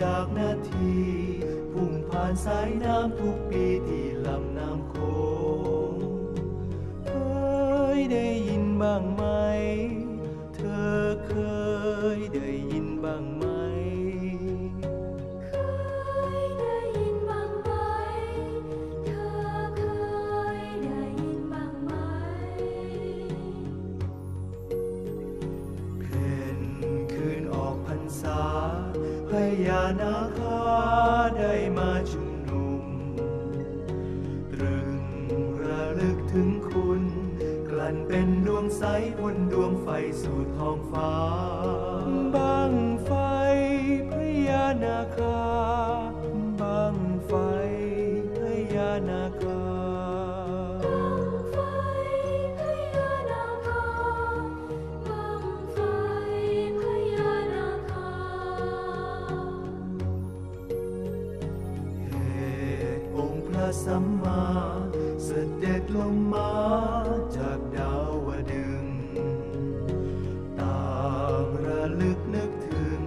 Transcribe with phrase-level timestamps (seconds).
[0.00, 0.92] จากนาที
[1.72, 4.07] พุ่งผ่านสายน้ำทุกปีที่
[29.30, 29.32] พ
[29.66, 30.60] ญานาคา
[31.38, 32.84] ได้มาชุมนุม
[34.52, 34.90] ตรึง
[35.62, 37.02] ระลึกถึงคุณ
[37.68, 38.82] กลั่นเป็นดวงใส
[39.18, 39.88] บนดวงไฟ
[40.22, 41.12] สู่ท้องฟ้า
[63.84, 64.42] สัมมา
[65.24, 65.28] เส
[65.64, 66.52] ด็จลงมา
[67.36, 67.94] จากดา
[68.26, 68.84] วดึง
[70.58, 70.82] ต่า
[71.42, 73.00] งระลึกนึกถึง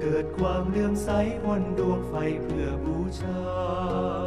[0.00, 1.08] เกิดความเลื่อมใส
[1.44, 4.23] บนดวงไฟเพื่อบูชา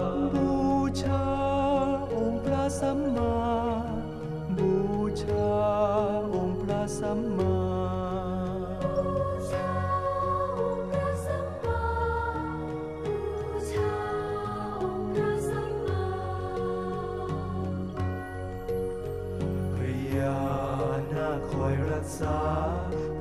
[22.20, 22.40] ษา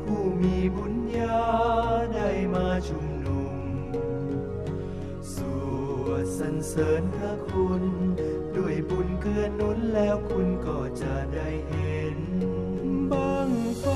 [0.03, 1.41] ผู้มีบุญญา
[2.15, 3.55] ได้มาชุมนุม
[5.35, 5.37] ส
[6.03, 7.83] วดสรรเสริญพระคุณ
[8.57, 12.19] ด้วยบุญเกื้อนุนแล้วคุณก็จะได้เห็น
[13.13, 13.87] บังไฟ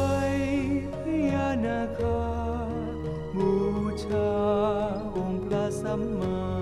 [1.02, 2.22] พญานาคา
[3.34, 3.52] บู
[4.04, 4.32] ชา
[5.16, 6.59] องค์พระสัมมา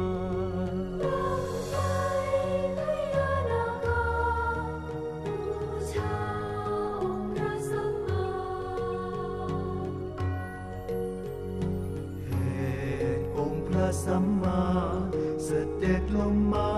[14.05, 14.63] สัมมา
[15.45, 15.49] เส
[15.83, 16.73] ด็จลงมา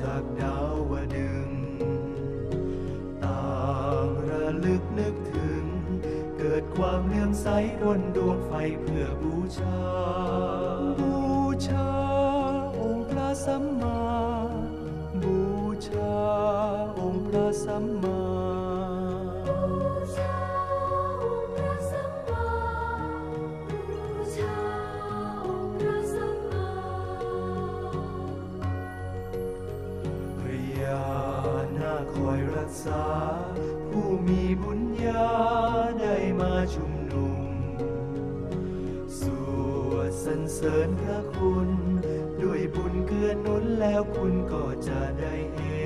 [0.00, 0.58] จากดา
[0.90, 1.48] วดึง
[3.22, 3.44] ต่า
[4.04, 5.64] งระลึกนึกถึง
[6.36, 7.46] เกิดความเลื่อมใส
[7.82, 9.82] บนดวงไฟเพื่อบูชา
[11.00, 11.16] บู
[11.66, 11.90] ชา
[12.80, 14.00] องค์พระสัมมา
[15.22, 15.38] บู
[15.86, 16.16] ชา
[16.98, 18.31] องค์พระสัมมา
[32.14, 33.04] คอยรักษา
[33.88, 35.26] ผู้มีบุญญา
[36.00, 37.40] ได้มาชุมนุม
[39.18, 39.20] ส
[39.88, 41.68] วดสรรเสริญพระคุณ
[42.42, 45.81] ด้วยบุญเกื้อนุนแล้วคุณก็จะได้เห็น